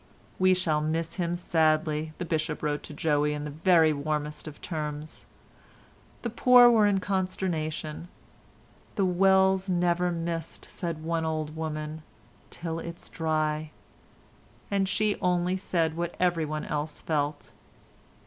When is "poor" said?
6.31-6.71